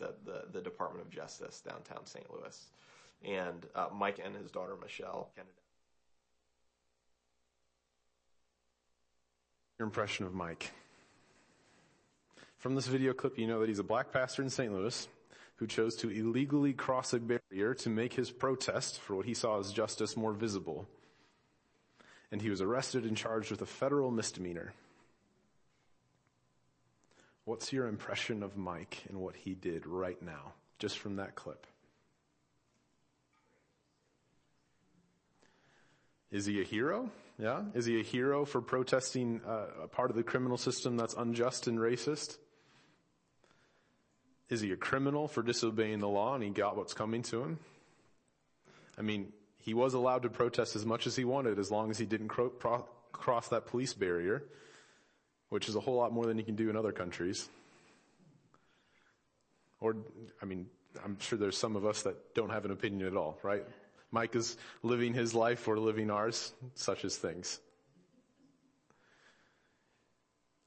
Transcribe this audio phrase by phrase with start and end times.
[0.00, 2.26] at the, the Department of Justice downtown St.
[2.32, 2.66] Louis.
[3.24, 5.30] And uh, Mike and his daughter Michelle.
[9.78, 10.72] Your impression of Mike.
[12.58, 14.72] From this video clip, you know that he's a black pastor in St.
[14.72, 15.08] Louis
[15.56, 19.58] who chose to illegally cross a barrier to make his protest for what he saw
[19.58, 20.86] as justice more visible.
[22.32, 24.72] And he was arrested and charged with a federal misdemeanor.
[27.44, 31.66] What's your impression of Mike and what he did right now, just from that clip?
[36.30, 37.10] Is he a hero?
[37.38, 37.62] Yeah?
[37.74, 41.66] Is he a hero for protesting uh, a part of the criminal system that's unjust
[41.66, 42.36] and racist?
[44.48, 47.58] Is he a criminal for disobeying the law and he got what's coming to him?
[48.98, 51.98] I mean, he was allowed to protest as much as he wanted as long as
[51.98, 54.42] he didn't cro- pro- cross that police barrier,
[55.50, 57.48] which is a whole lot more than you can do in other countries.
[59.80, 59.96] Or,
[60.42, 60.66] I mean,
[61.04, 63.64] I'm sure there's some of us that don't have an opinion at all, right?
[64.10, 67.60] Mike is living his life, we're living ours, such as things.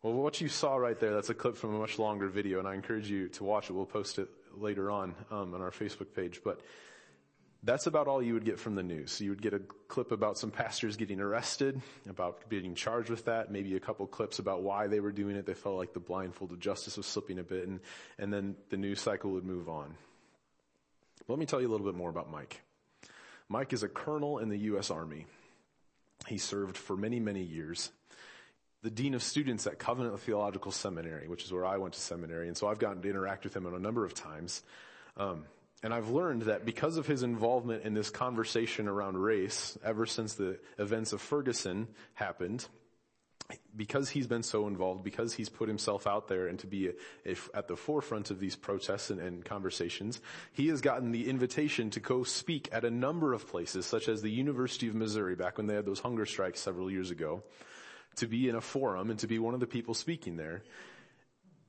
[0.02, 2.68] Well, what you saw right there, that's a clip from a much longer video, and
[2.68, 3.74] I encourage you to watch it.
[3.74, 6.42] We'll post it later on um, on our Facebook page.
[6.44, 6.60] But
[7.64, 9.12] that's about all you would get from the news.
[9.12, 13.26] So you would get a clip about some pastors getting arrested, about being charged with
[13.26, 15.46] that, maybe a couple clips about why they were doing it.
[15.46, 17.80] They felt like the blindfold of justice was slipping a bit, and,
[18.20, 19.96] and then the news cycle would move on.
[21.28, 22.62] Let me tell you a little bit more about Mike.
[23.48, 24.92] Mike is a colonel in the U.S.
[24.92, 25.26] Army.
[26.28, 27.92] He served for many, many years
[28.84, 32.50] the dean of students at Covenant Theological Seminary, which is where I went to seminary.
[32.50, 34.62] And so I've gotten to interact with him a number of times.
[35.16, 35.46] Um,
[35.84, 40.36] and I've learned that because of his involvement in this conversation around race, ever since
[40.36, 42.66] the events of Ferguson happened,
[43.76, 46.92] because he's been so involved, because he's put himself out there and to be a,
[47.26, 50.22] a, at the forefront of these protests and, and, conversations,
[50.54, 54.22] he has gotten the invitation to go speak at a number of places, such as
[54.22, 57.44] the University of Missouri, back when they had those hunger strikes several years ago
[58.16, 60.64] to be in a forum and to be one of the people speaking there.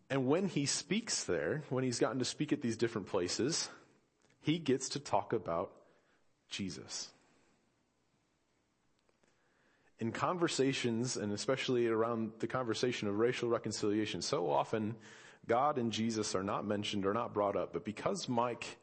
[0.08, 3.68] And when he speaks there, when he's gotten to speak at these different places,
[4.44, 5.72] he gets to talk about
[6.50, 7.08] Jesus.
[9.98, 14.96] In conversations, and especially around the conversation of racial reconciliation, so often
[15.48, 18.76] God and Jesus are not mentioned or not brought up, but because Mike,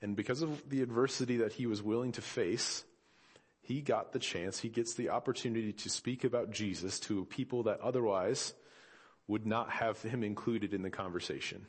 [0.00, 2.84] and because of the adversity that he was willing to face,
[3.60, 7.80] he got the chance, he gets the opportunity to speak about Jesus to people that
[7.80, 8.54] otherwise
[9.26, 11.66] would not have him included in the conversation.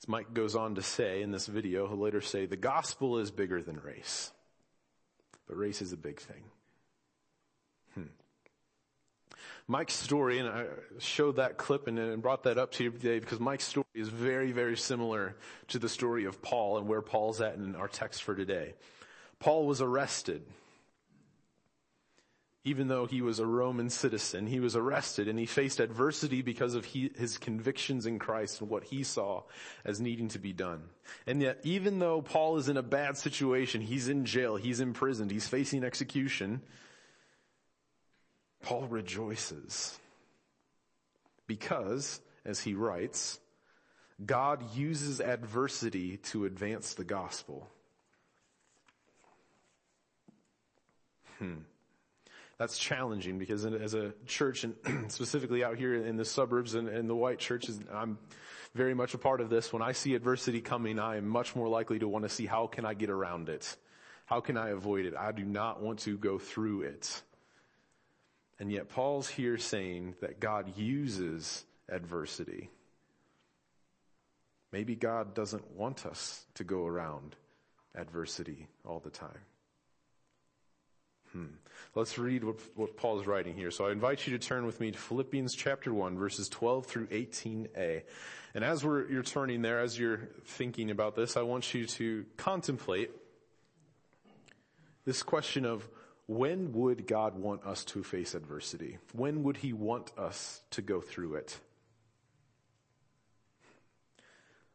[0.00, 3.30] As Mike goes on to say in this video, he'll later say, the gospel is
[3.30, 4.30] bigger than race.
[5.46, 6.44] But race is a big thing.
[7.94, 8.02] Hmm.
[9.66, 10.66] Mike's story, and I
[10.98, 14.08] showed that clip and, and brought that up to you today because Mike's story is
[14.08, 15.36] very, very similar
[15.68, 18.74] to the story of Paul and where Paul's at in our text for today.
[19.40, 20.42] Paul was arrested.
[22.68, 26.74] Even though he was a Roman citizen, he was arrested and he faced adversity because
[26.74, 29.44] of he, his convictions in Christ and what he saw
[29.86, 30.82] as needing to be done.
[31.26, 35.30] And yet, even though Paul is in a bad situation, he's in jail, he's imprisoned,
[35.30, 36.60] he's facing execution,
[38.60, 39.98] Paul rejoices
[41.46, 43.40] because, as he writes,
[44.26, 47.66] God uses adversity to advance the gospel.
[51.38, 51.60] Hmm.
[52.58, 54.74] That's challenging because as a church and
[55.12, 58.18] specifically out here in the suburbs and, and the white churches, I'm
[58.74, 59.72] very much a part of this.
[59.72, 62.66] When I see adversity coming, I am much more likely to want to see how
[62.66, 63.76] can I get around it?
[64.26, 65.14] How can I avoid it?
[65.16, 67.22] I do not want to go through it.
[68.58, 72.70] And yet Paul's here saying that God uses adversity.
[74.72, 77.36] Maybe God doesn't want us to go around
[77.94, 79.40] adversity all the time.
[81.32, 81.46] Hmm.
[81.98, 83.72] Let's read what, what is writing here.
[83.72, 87.08] So I invite you to turn with me to Philippians chapter 1 verses 12 through
[87.08, 88.02] 18a.
[88.54, 92.24] And as we're, you're turning there, as you're thinking about this, I want you to
[92.36, 93.10] contemplate
[95.06, 95.88] this question of
[96.28, 98.98] when would God want us to face adversity?
[99.12, 101.58] When would he want us to go through it?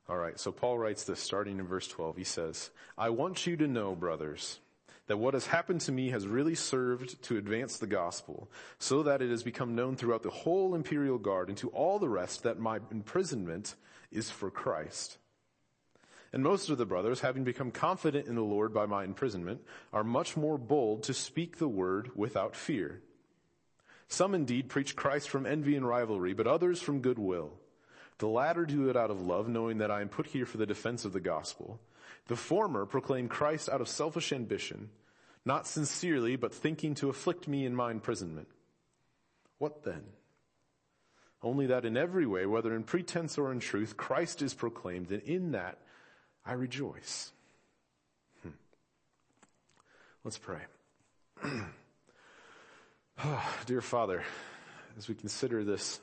[0.10, 2.18] Alright, so Paul writes this starting in verse 12.
[2.18, 4.60] He says, I want you to know, brothers,
[5.08, 9.22] that what has happened to me has really served to advance the gospel, so that
[9.22, 12.60] it has become known throughout the whole imperial guard and to all the rest that
[12.60, 13.76] my imprisonment
[14.12, 15.18] is for Christ.
[16.32, 19.62] And most of the brothers, having become confident in the Lord by my imprisonment,
[19.92, 23.02] are much more bold to speak the word without fear.
[24.08, 27.52] Some indeed preach Christ from envy and rivalry, but others from goodwill.
[28.18, 30.66] The latter do it out of love, knowing that I am put here for the
[30.66, 31.80] defense of the gospel.
[32.28, 34.90] The former proclaim Christ out of selfish ambition,
[35.46, 38.48] not sincerely, but thinking to afflict me in my imprisonment.
[39.58, 40.04] What then?
[41.42, 45.22] Only that in every way, whether in pretense or in truth, Christ is proclaimed, and
[45.24, 45.78] in that
[46.46, 47.32] I rejoice.
[48.42, 48.50] Hmm.
[50.24, 50.60] Let's pray.
[53.24, 54.24] oh, dear Father,
[54.98, 56.00] as we consider this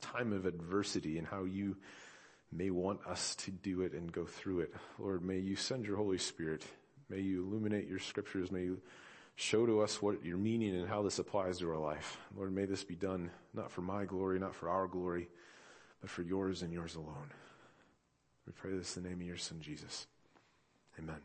[0.00, 1.76] time of adversity and how you
[2.52, 5.96] may want us to do it and go through it, Lord, may you send your
[5.96, 6.64] Holy Spirit.
[7.08, 8.50] May you illuminate your scriptures.
[8.50, 8.80] May you
[9.36, 12.18] show to us what you're meaning and how this applies to our life.
[12.36, 15.28] Lord, may this be done not for my glory, not for our glory,
[16.00, 17.30] but for yours and yours alone.
[18.46, 20.06] We pray this in the name of your son, Jesus.
[20.98, 21.20] Amen.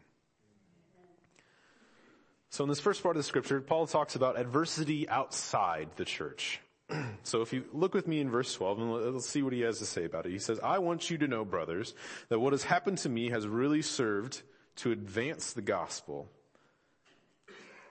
[2.50, 6.62] So in this first part of the scripture, Paul talks about adversity outside the church.
[7.24, 9.80] so if you look with me in verse 12 and let's see what he has
[9.80, 10.32] to say about it.
[10.32, 11.94] He says, I want you to know, brothers,
[12.30, 14.42] that what has happened to me has really served
[14.78, 16.30] to advance the gospel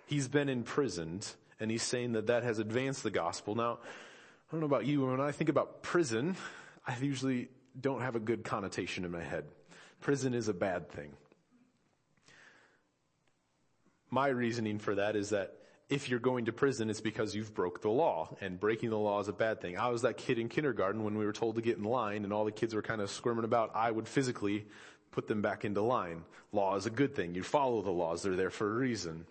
[0.07, 1.27] he's been imprisoned
[1.61, 3.55] and he's saying that that has advanced the gospel.
[3.55, 6.37] Now, I don't know about you, but when I think about prison,
[6.87, 7.49] I usually
[7.81, 9.45] don't have a good connotation in my head.
[10.01, 11.13] Prison is a bad thing.
[14.11, 15.57] My reasoning for that is that
[15.89, 19.21] if you're going to prison, it's because you've broke the law, and breaking the law
[19.21, 19.77] is a bad thing.
[19.77, 22.33] I was that kid in kindergarten when we were told to get in line, and
[22.33, 23.73] all the kids were kind of squirming about.
[23.75, 24.67] I would physically
[25.11, 26.25] put them back into line.
[26.53, 27.35] Law is a good thing.
[27.35, 28.23] You follow the laws.
[28.23, 29.27] They're there for a reason.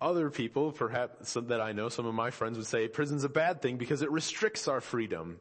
[0.00, 3.62] Other people, perhaps that I know, some of my friends would say prison's a bad
[3.62, 5.40] thing because it restricts our freedom.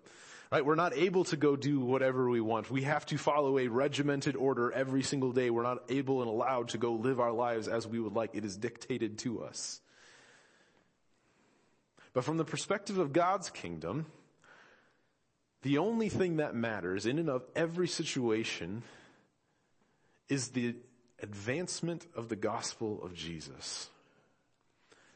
[0.56, 0.66] Right?
[0.66, 2.72] We're not able to go do whatever we want.
[2.72, 5.50] We have to follow a regimented order every single day.
[5.50, 8.30] We're not able and allowed to go live our lives as we would like.
[8.32, 9.82] It is dictated to us.
[12.14, 14.06] But from the perspective of God's kingdom,
[15.64, 18.84] the only thing that matters in and of every situation
[20.30, 20.78] is the
[21.22, 23.90] advancement of the gospel of Jesus.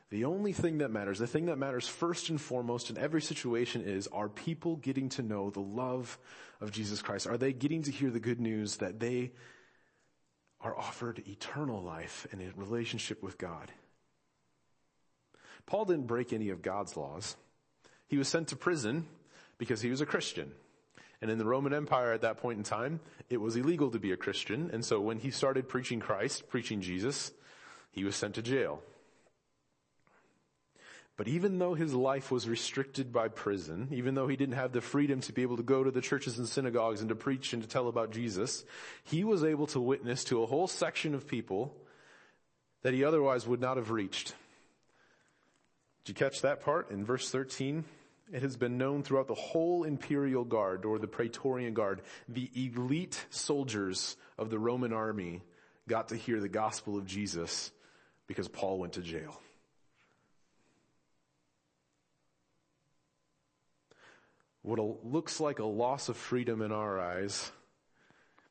[0.10, 3.84] The only thing that matters, the thing that matters first and foremost in every situation
[3.84, 6.18] is, are people getting to know the love
[6.62, 7.28] of Jesus Christ?
[7.28, 9.32] Are they getting to hear the good news that they
[10.62, 13.72] are offered eternal life and a relationship with God?
[15.68, 17.36] Paul didn't break any of God's laws.
[18.08, 19.06] He was sent to prison
[19.60, 20.52] because he was a Christian.
[21.22, 24.12] And in the Roman Empire at that point in time, it was illegal to be
[24.12, 24.72] a Christian.
[24.74, 27.32] And so when he started preaching Christ, preaching Jesus,
[27.92, 28.82] he was sent to jail.
[31.20, 34.80] But even though his life was restricted by prison, even though he didn't have the
[34.80, 37.62] freedom to be able to go to the churches and synagogues and to preach and
[37.62, 38.64] to tell about Jesus,
[39.04, 41.76] he was able to witness to a whole section of people
[42.84, 44.34] that he otherwise would not have reached.
[46.06, 47.84] Did you catch that part in verse 13?
[48.32, 53.26] It has been known throughout the whole imperial guard or the praetorian guard, the elite
[53.30, 55.42] soldiers of the Roman army
[55.86, 57.74] got to hear the gospel of Jesus
[58.26, 59.42] because Paul went to jail.
[64.62, 67.52] What looks like a loss of freedom in our eyes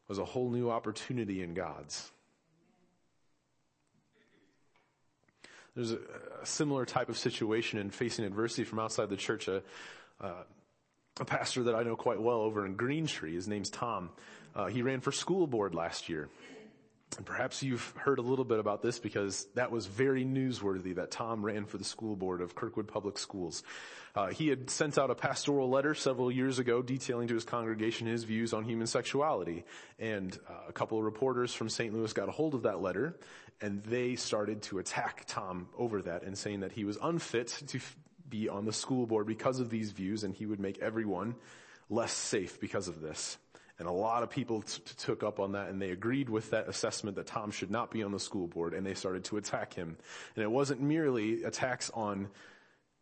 [0.09, 2.11] was a whole new opportunity in God's.
[5.77, 5.99] There's a,
[6.43, 9.49] a similar type of situation in facing adversity from outside the church.
[9.49, 9.63] A,
[10.21, 10.43] uh,
[11.21, 14.11] a pastor that I know quite well over in Green Tree, his name's Tom.
[14.55, 16.29] Uh, he ran for school board last year.
[17.17, 21.11] And perhaps you've heard a little bit about this because that was very newsworthy that
[21.11, 23.63] Tom ran for the school board of Kirkwood Public Schools.
[24.15, 28.07] Uh, he had sent out a pastoral letter several years ago detailing to his congregation
[28.07, 29.65] his views on human sexuality.
[29.99, 31.95] And uh, a couple of reporters from St.
[31.95, 33.19] Louis got a hold of that letter
[33.61, 37.79] and they started to attack Tom over that and saying that he was unfit to
[37.79, 37.97] f-
[38.29, 41.35] be on the school board because of these views and he would make everyone
[41.91, 43.39] less safe because of this.
[43.79, 46.69] And a lot of people t- took up on that and they agreed with that
[46.69, 49.73] assessment that Tom should not be on the school board and they started to attack
[49.73, 49.97] him.
[50.35, 52.29] And it wasn't merely attacks on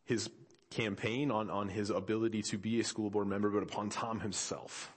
[0.04, 0.28] his
[0.70, 4.92] campaign, on, on his ability to be a school board member, but upon Tom himself.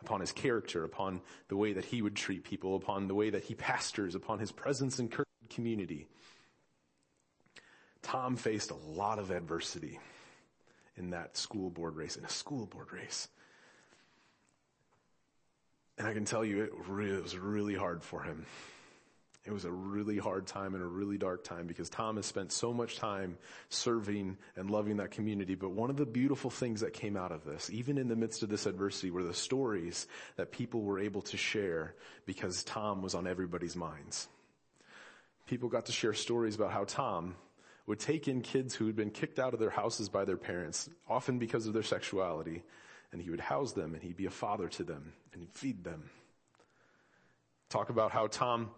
[0.00, 3.44] Upon his character, upon the way that he would treat people, upon the way that
[3.44, 5.10] he pastors, upon his presence in
[5.50, 6.06] community.
[8.00, 9.98] Tom faced a lot of adversity
[10.96, 13.28] in that school board race, in a school board race.
[16.00, 18.46] And I can tell you it, really, it was really hard for him.
[19.44, 22.52] It was a really hard time and a really dark time because Tom has spent
[22.52, 23.36] so much time
[23.68, 25.56] serving and loving that community.
[25.56, 28.42] But one of the beautiful things that came out of this, even in the midst
[28.42, 33.14] of this adversity, were the stories that people were able to share because Tom was
[33.14, 34.26] on everybody's minds.
[35.46, 37.36] People got to share stories about how Tom
[37.86, 40.88] would take in kids who had been kicked out of their houses by their parents,
[41.10, 42.62] often because of their sexuality,
[43.12, 45.84] and he would house them and he'd be a father to them and he'd feed
[45.84, 46.10] them.
[47.68, 48.70] Talk about how Tom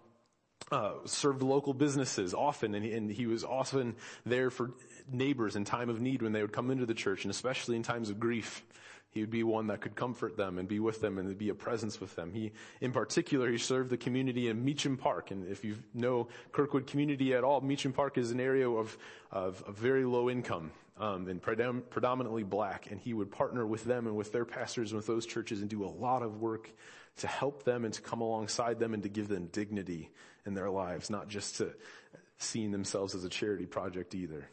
[0.70, 4.70] uh, served local businesses often, and he, and he was often there for
[5.10, 7.82] neighbors in time of need when they would come into the church, and especially in
[7.82, 8.62] times of grief.
[9.10, 11.54] He would be one that could comfort them and be with them and be a
[11.54, 12.32] presence with them.
[12.32, 15.30] He, in particular, he served the community in Meacham Park.
[15.30, 18.96] And if you know Kirkwood community at all, Meacham Park is an area of,
[19.30, 20.70] of, of very low income.
[21.02, 24.92] Um, and predom- predominantly black, and he would partner with them and with their pastors
[24.92, 26.70] and with those churches and do a lot of work
[27.16, 30.10] to help them and to come alongside them and to give them dignity
[30.46, 31.74] in their lives, not just to
[32.38, 34.48] seeing themselves as a charity project either.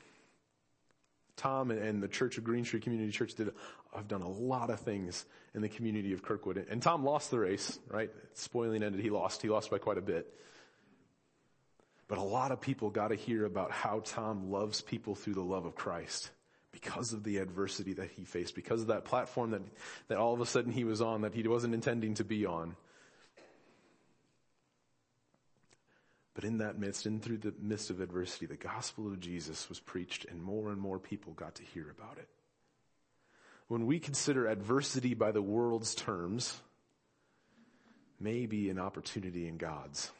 [1.36, 3.54] Tom and the Church of Green Tree Community Church did,
[3.96, 6.66] have done a lot of things in the community of Kirkwood.
[6.68, 8.10] And Tom lost the race, right?
[8.34, 9.44] Spoiling ended, he lost.
[9.44, 10.34] He lost by quite a bit.
[12.08, 15.44] But a lot of people got to hear about how Tom loves people through the
[15.44, 16.32] love of Christ
[16.72, 19.62] because of the adversity that he faced, because of that platform that,
[20.08, 22.76] that all of a sudden he was on that he wasn't intending to be on.
[26.36, 29.80] But in that midst, and through the midst of adversity, the gospel of Jesus was
[29.80, 32.30] preached and more and more people got to hear about it.
[33.68, 36.62] When we consider adversity by the world's terms,
[38.20, 40.12] may be an opportunity in God's.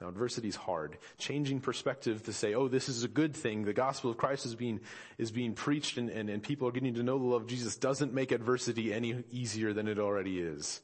[0.00, 0.98] Now adversity is hard.
[1.16, 3.64] Changing perspective to say, oh, this is a good thing.
[3.64, 4.80] The gospel of Christ is being,
[5.16, 7.76] is being preached and, and, and people are getting to know the love of Jesus
[7.76, 10.82] doesn't make adversity any easier than it already is.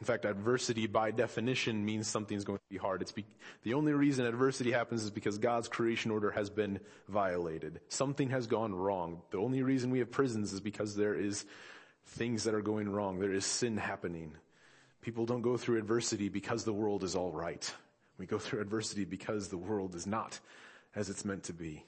[0.00, 3.02] In fact, adversity by definition means something's going to be hard.
[3.02, 3.26] It's be,
[3.64, 7.80] the only reason adversity happens is because God's creation order has been violated.
[7.88, 9.20] Something has gone wrong.
[9.30, 11.44] The only reason we have prisons is because there is
[12.06, 13.18] things that are going wrong.
[13.18, 14.32] There is sin happening.
[15.00, 17.72] People don't go through adversity because the world is all right.
[18.18, 20.38] We go through adversity because the world is not
[20.94, 21.84] as it's meant to be.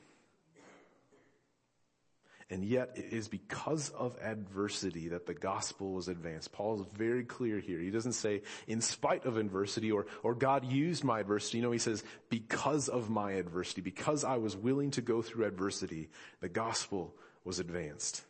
[2.52, 6.52] And yet it is because of adversity that the gospel was advanced.
[6.52, 7.78] Paul is very clear here.
[7.78, 11.62] He doesn't say in spite of adversity or, or God used my adversity.
[11.62, 16.10] No, he says because of my adversity, because I was willing to go through adversity,
[16.40, 18.22] the gospel was advanced.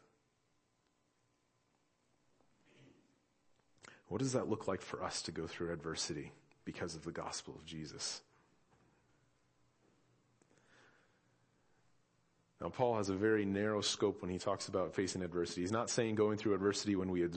[4.13, 6.33] What does that look like for us to go through adversity
[6.67, 8.21] because of the gospel of Jesus?
[12.61, 15.63] Now, Paul has a very narrow scope when he talks about facing adversity.
[15.63, 17.29] He's not saying going through adversity when we uh,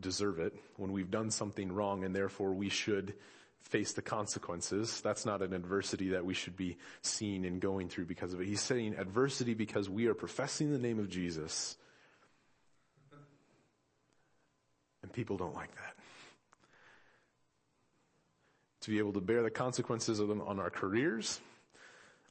[0.00, 3.12] deserve it, when we've done something wrong and therefore we should
[3.60, 5.02] face the consequences.
[5.02, 8.46] That's not an adversity that we should be seeing and going through because of it.
[8.46, 11.76] He's saying adversity because we are professing the name of Jesus.
[15.02, 16.01] And people don't like that.
[18.82, 21.40] To be able to bear the consequences of them on our careers,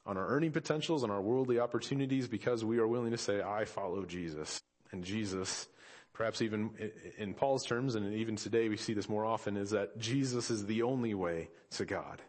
[0.04, 3.64] on our earning potentials, on our worldly opportunities because we are willing to say, I
[3.64, 4.60] follow Jesus.
[4.90, 5.68] And Jesus,
[6.12, 6.70] perhaps even
[7.16, 10.66] in Paul's terms, and even today we see this more often, is that Jesus is
[10.66, 12.20] the only way to God.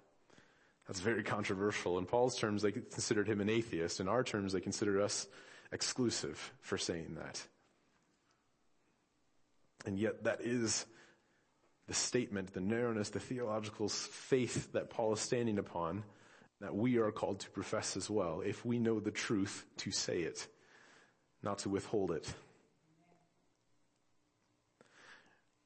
[0.88, 1.98] That's very controversial.
[1.98, 4.00] In Paul's terms, they considered him an atheist.
[4.00, 5.28] In our terms, they consider us
[5.72, 7.42] exclusive for saying that.
[9.86, 10.86] And yet that is
[11.88, 16.04] the statement, the narrowness, the theological faith that Paul is standing upon
[16.62, 20.20] that we are called to profess as well, if we know the truth, to say
[20.20, 20.48] it,
[21.42, 22.34] not to withhold it.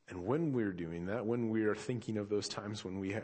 [0.09, 3.19] And when we're doing that, when we are thinking of those times when we ha-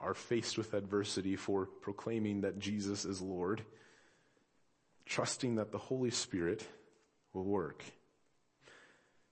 [0.00, 3.62] are faced with adversity for proclaiming that Jesus is Lord,
[5.04, 6.66] trusting that the Holy Spirit
[7.32, 7.84] will work.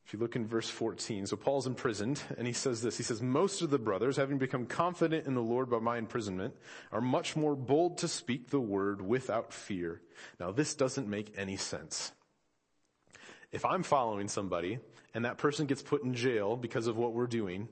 [0.06, 2.96] If you look in verse 14, so Paul's imprisoned and he says this.
[2.96, 6.54] He says, most of the brothers, having become confident in the Lord by my imprisonment,
[6.92, 10.02] are much more bold to speak the word without fear.
[10.38, 12.12] Now this doesn't make any sense.
[13.50, 14.78] If I'm following somebody
[15.14, 17.68] and that person gets put in jail because of what we're doing,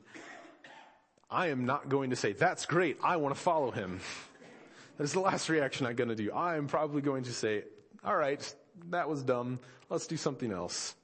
[1.31, 2.99] I am not going to say, that's great.
[3.03, 4.01] I want to follow him.
[4.97, 6.33] That is the last reaction I'm going to do.
[6.33, 7.65] I am probably going to say,
[8.05, 8.55] all right,
[8.91, 9.59] that was dumb.
[9.91, 10.95] Let's do something else.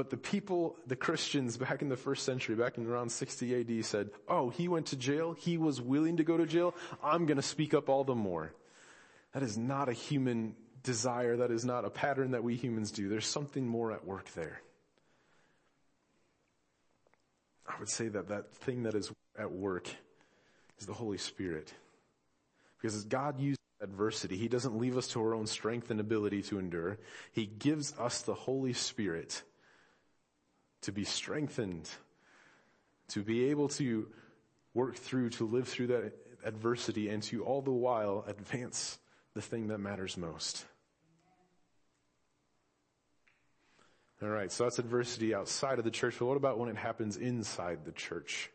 [0.00, 3.84] But the people, the Christians back in the first century, back in around 60 AD
[3.84, 5.34] said, oh, he went to jail.
[5.34, 6.74] He was willing to go to jail.
[7.04, 8.50] I'm going to speak up all the more.
[9.34, 11.36] That is not a human desire.
[11.36, 13.10] That is not a pattern that we humans do.
[13.10, 14.62] There's something more at work there.
[17.68, 19.86] I would say that that thing that is at work
[20.78, 21.74] is the Holy Spirit.
[22.80, 26.58] Because God uses adversity, He doesn't leave us to our own strength and ability to
[26.58, 26.96] endure.
[27.32, 29.42] He gives us the Holy Spirit
[30.82, 31.88] to be strengthened,
[33.08, 34.08] to be able to
[34.74, 36.12] work through, to live through that,
[36.44, 38.98] adversity and to all the while advance
[39.34, 40.64] the thing that matters most.
[44.22, 47.16] All right, so that's adversity outside of the church, but what about when it happens
[47.16, 48.50] inside the church?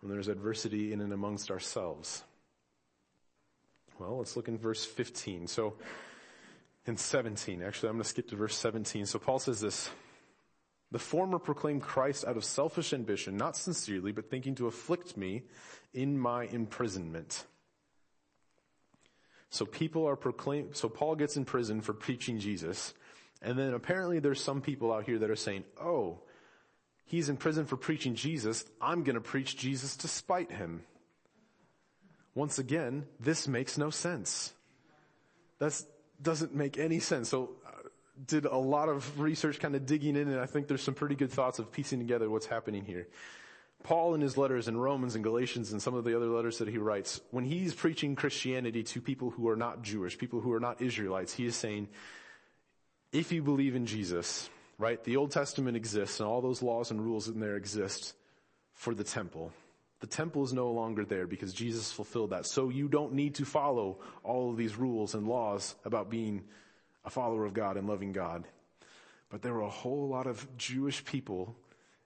[0.00, 2.22] When there's adversity in and amongst ourselves?
[3.98, 5.48] Well, let's look in verse 15.
[5.48, 5.74] So,
[6.86, 9.06] in 17, actually, I'm going to skip to verse 17.
[9.06, 9.90] So Paul says this,
[10.90, 15.42] the former proclaimed Christ out of selfish ambition, not sincerely, but thinking to afflict me
[15.92, 17.44] in my imprisonment.
[19.50, 22.94] So people are proclaimed, so Paul gets in prison for preaching Jesus.
[23.40, 26.20] And then apparently there's some people out here that are saying, oh,
[27.04, 28.64] he's in prison for preaching Jesus.
[28.80, 30.82] I'm going to preach Jesus to spite him.
[32.34, 34.52] Once again, this makes no sense.
[35.58, 35.82] That
[36.20, 37.28] doesn't make any sense.
[37.28, 37.56] So
[38.26, 41.14] did a lot of research kind of digging in and I think there's some pretty
[41.14, 43.06] good thoughts of piecing together what's happening here.
[43.84, 46.68] Paul in his letters in Romans and Galatians and some of the other letters that
[46.68, 50.60] he writes, when he's preaching Christianity to people who are not Jewish, people who are
[50.60, 51.88] not Israelites, he is saying,
[53.12, 57.00] if you believe in Jesus, right, the Old Testament exists and all those laws and
[57.00, 58.14] rules in there exist
[58.74, 59.52] for the temple.
[60.00, 62.46] The temple is no longer there because Jesus fulfilled that.
[62.46, 66.44] So you don't need to follow all of these rules and laws about being
[67.08, 68.44] a follower of God and loving God.
[69.30, 71.56] But there were a whole lot of Jewish people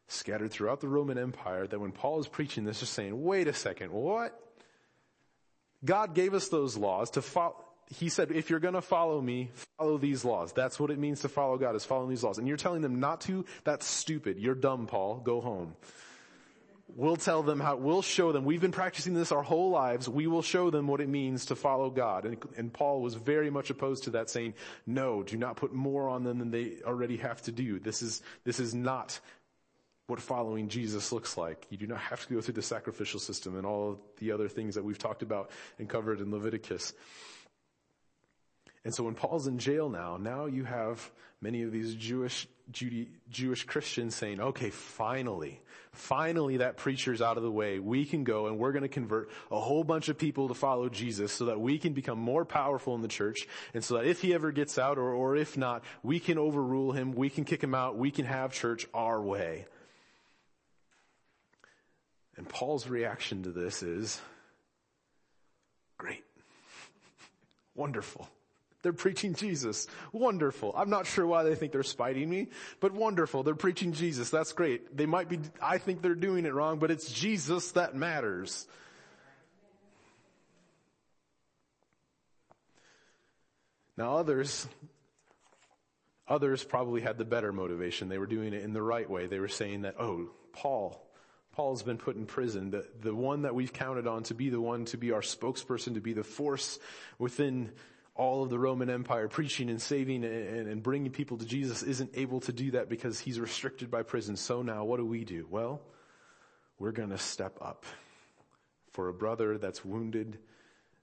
[0.06, 3.52] scattered throughout the Roman Empire that when Paul is preaching this, is saying, wait a
[3.52, 4.38] second, what?
[5.84, 7.56] God gave us those laws to follow,
[7.88, 10.52] he said, if you're gonna follow me, follow these laws.
[10.52, 12.38] That's what it means to follow God, is following these laws.
[12.38, 13.44] And you're telling them not to?
[13.64, 14.38] That's stupid.
[14.38, 15.16] You're dumb, Paul.
[15.16, 15.74] Go home.
[16.94, 20.26] We'll tell them how, we'll show them, we've been practicing this our whole lives, we
[20.26, 22.26] will show them what it means to follow God.
[22.26, 24.54] And, and Paul was very much opposed to that saying,
[24.86, 27.78] no, do not put more on them than they already have to do.
[27.78, 29.18] This is, this is not
[30.06, 31.66] what following Jesus looks like.
[31.70, 34.74] You do not have to go through the sacrificial system and all the other things
[34.74, 36.92] that we've talked about and covered in Leviticus.
[38.84, 41.10] And so when Paul's in jail now, now you have
[41.40, 45.60] many of these Jewish, Judy, Jewish Christians saying, okay, finally,
[45.92, 47.78] finally that preacher's out of the way.
[47.78, 50.88] We can go and we're going to convert a whole bunch of people to follow
[50.88, 53.46] Jesus so that we can become more powerful in the church.
[53.72, 56.90] And so that if he ever gets out or, or if not, we can overrule
[56.90, 57.12] him.
[57.12, 57.96] We can kick him out.
[57.96, 59.66] We can have church our way.
[62.36, 64.20] And Paul's reaction to this is,
[65.98, 66.24] great.
[67.74, 68.28] Wonderful.
[68.82, 69.86] They're preaching Jesus.
[70.12, 70.74] Wonderful.
[70.76, 72.48] I'm not sure why they think they're spiting me,
[72.80, 73.44] but wonderful.
[73.44, 74.28] They're preaching Jesus.
[74.28, 74.96] That's great.
[74.96, 78.66] They might be, I think they're doing it wrong, but it's Jesus that matters.
[83.96, 84.66] Now others,
[86.26, 88.08] others probably had the better motivation.
[88.08, 89.26] They were doing it in the right way.
[89.26, 91.06] They were saying that, oh, Paul,
[91.52, 92.70] Paul's been put in prison.
[92.70, 95.94] The, the one that we've counted on to be the one to be our spokesperson,
[95.94, 96.80] to be the force
[97.18, 97.70] within
[98.14, 102.10] all of the Roman Empire preaching and saving and, and, bringing people to Jesus isn't
[102.14, 104.36] able to do that because he's restricted by prison.
[104.36, 105.46] So now what do we do?
[105.48, 105.80] Well,
[106.78, 107.86] we're going to step up
[108.90, 110.38] for a brother that's wounded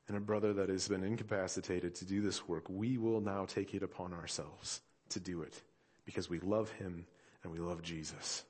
[0.08, 2.66] and a brother that has been incapacitated to do this work.
[2.70, 5.62] We will now take it upon ourselves to do it
[6.06, 7.06] because we love him
[7.44, 8.44] and we love Jesus.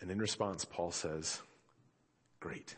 [0.00, 1.40] And in response, Paul says,
[2.40, 2.76] great.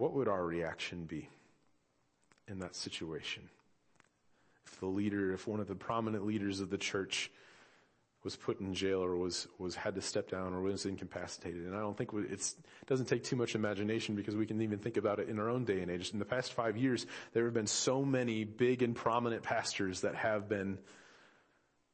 [0.00, 1.28] What would our reaction be
[2.48, 3.42] in that situation?
[4.64, 7.30] If the leader, if one of the prominent leaders of the church
[8.24, 11.66] was put in jail or was, was had to step down or was incapacitated.
[11.66, 12.54] And I don't think it
[12.86, 15.64] doesn't take too much imagination because we can even think about it in our own
[15.66, 16.12] day and age.
[16.12, 20.14] In the past five years, there have been so many big and prominent pastors that
[20.14, 20.78] have been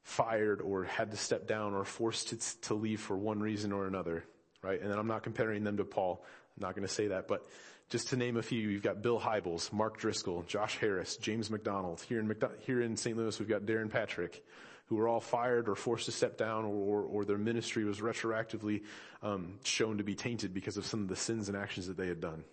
[0.05, 3.87] fired or had to step down or forced to, to leave for one reason or
[3.87, 4.25] another,
[4.62, 4.81] right?
[4.81, 6.25] And I'm not comparing them to Paul.
[6.57, 7.47] I'm not going to say that, but
[7.88, 12.01] just to name a few, you've got Bill Hybels, Mark Driscoll, Josh Harris, James MacDonald.
[12.09, 13.16] Here in, McDo- here in St.
[13.16, 14.44] Louis, we've got Darren Patrick,
[14.87, 18.83] who were all fired or forced to step down or, or, their ministry was retroactively
[19.22, 22.09] um, shown to be tainted because of some of the sins and actions that they
[22.09, 22.44] had done.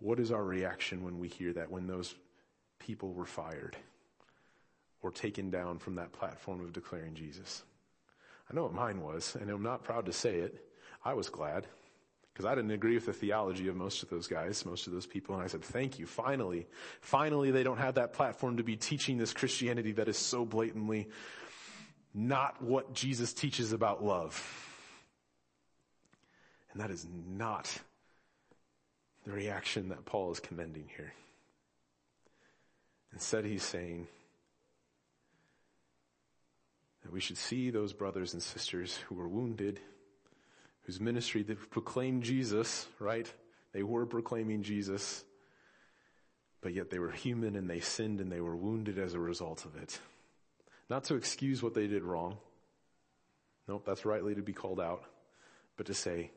[0.00, 2.14] What is our reaction when we hear that, when those
[2.78, 3.76] people were fired
[5.02, 7.62] or taken down from that platform of declaring Jesus?
[8.50, 10.64] I know what mine was, and I'm not proud to say it.
[11.04, 11.66] I was glad
[12.38, 15.06] because I didn't agree with the theology of most of those guys, most of those
[15.06, 15.34] people.
[15.34, 16.06] And I said, thank you.
[16.06, 16.68] Finally,
[17.00, 21.08] finally they don't have that platform to be teaching this Christianity that is so blatantly
[22.14, 24.40] not what Jesus teaches about love.
[26.72, 27.76] And that is not
[29.26, 31.12] the reaction that Paul is commending here.
[33.12, 34.06] Instead, he's saying
[37.02, 39.80] that we should see those brothers and sisters who were wounded
[40.88, 43.30] whose ministry that proclaimed Jesus, right?
[43.72, 45.22] They were proclaiming Jesus,
[46.62, 49.66] but yet they were human and they sinned and they were wounded as a result
[49.66, 49.98] of it.
[50.88, 52.38] Not to excuse what they did wrong.
[53.68, 55.04] Nope, that's rightly to be called out,
[55.76, 56.30] but to say,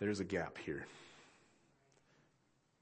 [0.00, 0.84] there's a gap here.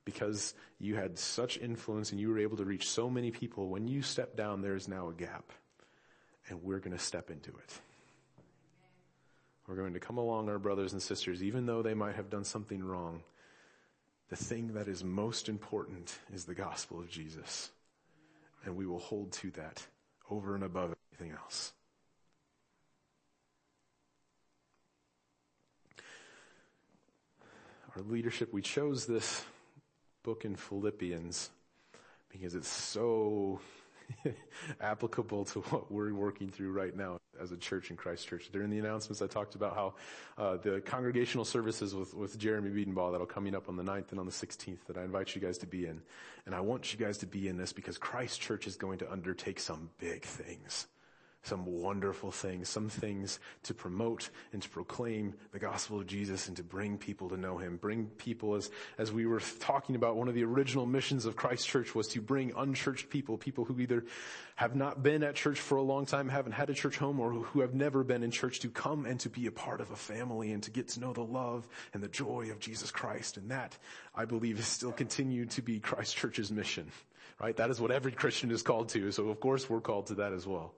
[0.07, 3.87] Because you had such influence and you were able to reach so many people, when
[3.87, 5.53] you step down, there is now a gap.
[6.49, 7.81] And we're going to step into it.
[9.71, 12.43] We're going to come along, our brothers and sisters, even though they might have done
[12.43, 13.23] something wrong.
[14.29, 17.71] The thing that is most important is the gospel of Jesus.
[18.65, 19.87] And we will hold to that
[20.29, 21.73] over and above anything else.
[27.95, 29.45] Our leadership, we chose this
[30.25, 31.49] book in Philippians
[32.29, 33.61] because it's so
[34.81, 38.49] applicable to what we're working through right now as a church in Christ Church.
[38.53, 39.95] During the announcements, I talked about how
[40.39, 44.21] uh, the congregational services with, with Jeremy Biedenball that'll coming up on the 9th and
[44.21, 46.01] on the 16th that I invite you guys to be in.
[46.47, 49.11] And I want you guys to be in this because Christ Church is going to
[49.11, 50.87] undertake some big things
[51.43, 56.57] some wonderful things, some things to promote and to proclaim the gospel of Jesus and
[56.59, 57.77] to bring people to know him.
[57.77, 61.67] Bring people as, as we were talking about one of the original missions of Christ
[61.67, 64.05] Church was to bring unchurched people, people who either
[64.57, 67.33] have not been at church for a long time, haven't had a church home, or
[67.33, 69.97] who have never been in church to come and to be a part of a
[69.97, 73.39] family and to get to know the love and the joy of Jesus Christ.
[73.39, 73.79] And that,
[74.15, 76.93] I believe, is still continued to be Christ Church's mission,
[77.41, 77.57] right?
[77.57, 79.11] That is what every Christian is called to.
[79.13, 80.75] So of course we're called to that as well.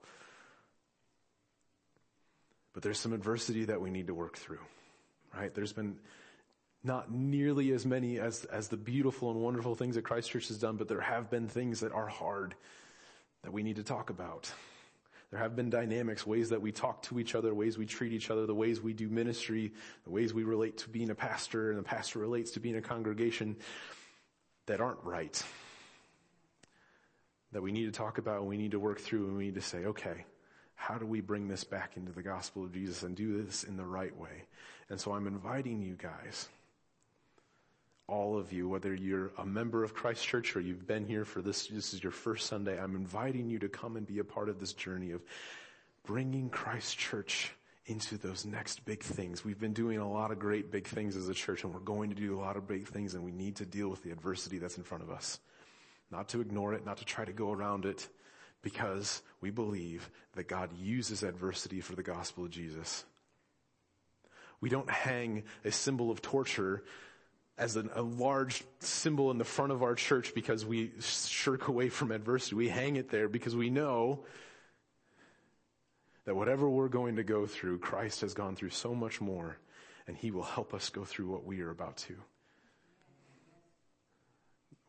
[2.73, 4.59] But there's some adversity that we need to work through,
[5.35, 5.53] right?
[5.53, 5.97] There's been
[6.83, 10.57] not nearly as many as, as the beautiful and wonderful things that Christ Church has
[10.57, 12.55] done, but there have been things that are hard
[13.43, 14.51] that we need to talk about.
[15.31, 18.29] There have been dynamics, ways that we talk to each other, ways we treat each
[18.29, 21.79] other, the ways we do ministry, the ways we relate to being a pastor and
[21.79, 23.55] the pastor relates to being a congregation
[24.67, 25.41] that aren't right.
[27.51, 29.55] That we need to talk about and we need to work through and we need
[29.55, 30.25] to say, okay,
[30.83, 33.77] how do we bring this back into the gospel of Jesus and do this in
[33.77, 34.43] the right way?
[34.89, 36.49] And so I'm inviting you guys,
[38.09, 41.41] all of you, whether you're a member of Christ Church or you've been here for
[41.41, 44.49] this, this is your first Sunday, I'm inviting you to come and be a part
[44.49, 45.21] of this journey of
[46.05, 47.53] bringing Christ Church
[47.85, 49.45] into those next big things.
[49.45, 52.09] We've been doing a lot of great big things as a church and we're going
[52.09, 54.57] to do a lot of big things and we need to deal with the adversity
[54.57, 55.39] that's in front of us.
[56.11, 58.09] Not to ignore it, not to try to go around it,
[58.63, 63.05] because we believe that God uses adversity for the gospel of Jesus.
[64.59, 66.83] We don't hang a symbol of torture
[67.57, 71.89] as an, a large symbol in the front of our church because we shirk away
[71.89, 72.55] from adversity.
[72.55, 74.23] We hang it there because we know
[76.25, 79.57] that whatever we're going to go through, Christ has gone through so much more
[80.07, 82.15] and he will help us go through what we are about to.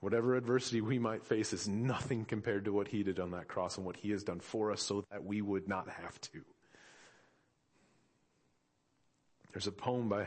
[0.04, 3.78] Whatever adversity we might face is nothing compared to what he did on that cross
[3.78, 6.42] and what he has done for us so that we would not have to.
[9.54, 10.26] There's a poem by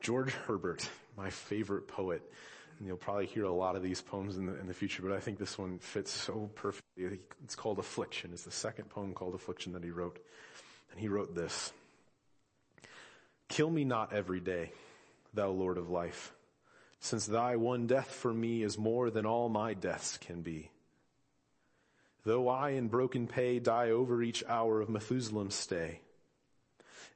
[0.00, 2.20] George Herbert, my favorite poet.
[2.80, 5.12] And you'll probably hear a lot of these poems in the, in the future, but
[5.12, 7.20] I think this one fits so perfectly.
[7.44, 8.30] It's called Affliction.
[8.32, 10.18] It's the second poem called Affliction that he wrote.
[10.90, 11.72] And he wrote this.
[13.48, 14.72] Kill me not every day,
[15.32, 16.34] thou Lord of life
[17.02, 20.70] since thy one death for me is more than all my deaths can be.
[22.24, 25.98] Though I in broken pay die over each hour of Methuselah's stay.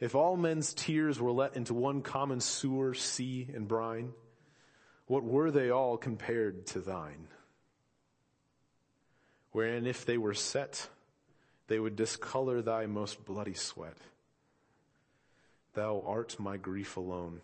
[0.01, 4.13] If all men's tears were let into one common sewer, sea, and brine,
[5.07, 7.29] what were they all compared to thine?
[9.53, 10.89] Wherein if they were set,
[11.69, 13.97] they would discolor thy most bloody sweat.
[15.75, 17.41] Thou art my grief alone.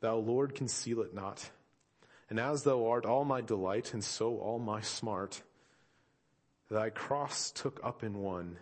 [0.00, 1.50] Thou Lord conceal it not.
[2.28, 5.42] And as thou art all my delight and so all my smart,
[6.70, 8.56] thy cross took up in one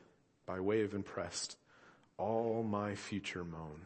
[0.47, 1.57] by way of imprest
[2.17, 3.83] all my future moan.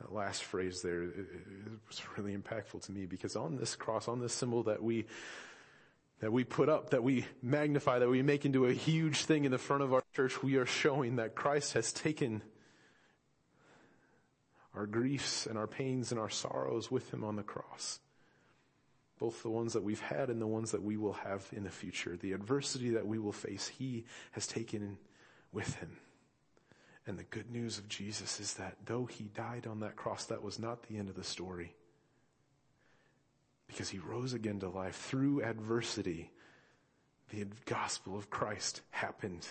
[0.00, 1.14] That last phrase there it
[1.86, 5.06] was really impactful to me because on this cross, on this symbol that we
[6.20, 9.52] that we put up, that we magnify, that we make into a huge thing in
[9.52, 12.42] the front of our church, we are showing that Christ has taken
[14.74, 18.00] our griefs and our pains and our sorrows with him on the cross.
[19.18, 21.70] Both the ones that we've had and the ones that we will have in the
[21.70, 22.16] future.
[22.16, 24.98] The adversity that we will face, he has taken
[25.52, 25.96] with him.
[27.06, 30.42] And the good news of Jesus is that though he died on that cross, that
[30.42, 31.74] was not the end of the story.
[33.68, 36.32] Because he rose again to life through adversity.
[37.30, 39.46] The gospel of Christ happened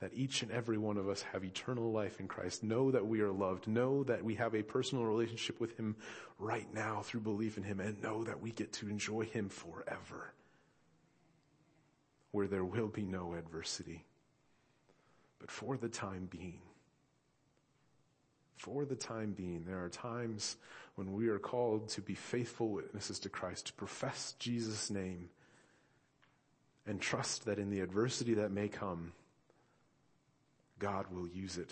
[0.00, 2.62] that each and every one of us have eternal life in Christ.
[2.62, 3.66] Know that we are loved.
[3.66, 5.96] Know that we have a personal relationship with Him
[6.38, 10.32] right now through belief in Him and know that we get to enjoy Him forever
[12.36, 14.04] where there will be no adversity.
[15.38, 16.60] But for the time being,
[18.56, 20.56] for the time being, there are times
[20.96, 25.30] when we are called to be faithful witnesses to Christ, to profess Jesus' name,
[26.86, 29.12] and trust that in the adversity that may come,
[30.78, 31.70] God will use it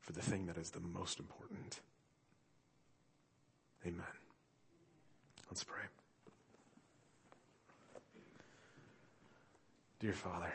[0.00, 1.80] for the thing that is the most important.
[3.86, 4.04] Amen.
[5.50, 5.82] Let's pray.
[10.00, 10.52] Dear Father,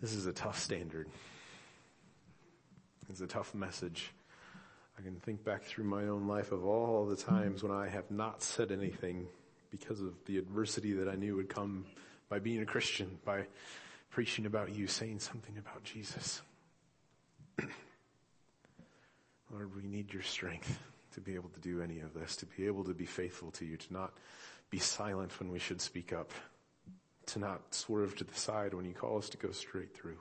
[0.00, 1.08] this is a tough standard.
[3.10, 4.12] It's a tough message.
[4.98, 8.10] I can think back through my own life of all the times when I have
[8.10, 9.26] not said anything
[9.70, 11.84] because of the adversity that I knew would come
[12.28, 13.46] by being a Christian, by
[14.10, 16.42] preaching about you, saying something about Jesus.
[19.50, 20.78] Lord, we need your strength
[21.14, 23.64] to be able to do any of this, to be able to be faithful to
[23.64, 24.12] you, to not
[24.70, 26.30] be silent when we should speak up,
[27.26, 30.18] to not swerve to the side when you call us to go straight through.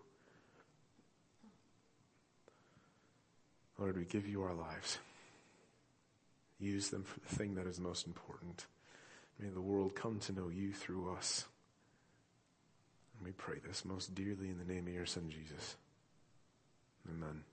[3.78, 4.98] Lord, we give you our lives.
[6.60, 8.66] Use them for the thing that is most important.
[9.40, 11.46] May the world come to know you through us.
[13.18, 15.76] And we pray this most dearly in the name of your son, Jesus.
[17.10, 17.44] Amen.